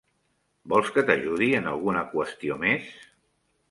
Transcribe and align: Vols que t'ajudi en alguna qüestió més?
Vols 0.73 0.89
que 0.95 1.03
t'ajudi 1.11 1.51
en 1.61 1.71
alguna 1.77 2.05
qüestió 2.17 2.63
més? 2.67 2.93